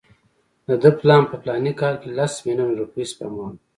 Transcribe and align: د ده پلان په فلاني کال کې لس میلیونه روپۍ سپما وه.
د 0.67 0.69
ده 0.81 0.89
پلان 0.99 1.21
په 1.29 1.35
فلاني 1.41 1.73
کال 1.81 1.95
کې 2.01 2.09
لس 2.17 2.33
میلیونه 2.45 2.73
روپۍ 2.81 3.03
سپما 3.11 3.45
وه. 3.45 3.51